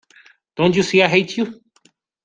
Don't 0.55 0.75
you 0.75 0.81
see 0.81 1.03
I 1.03 1.07
hate 1.07 1.37
you. 1.37 1.61